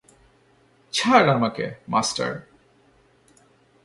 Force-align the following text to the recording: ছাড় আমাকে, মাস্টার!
ছাড় 0.93 1.27
আমাকে, 1.33 1.65
মাস্টার! 1.87 2.31